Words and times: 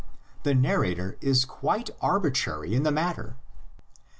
The 0.41 0.55
narrator 0.55 1.15
is 1.21 1.45
quite 1.45 1.91
arbitrary 2.01 2.73
in 2.73 2.81
the 2.81 2.91
mat 2.91 3.17
ter. 3.17 3.35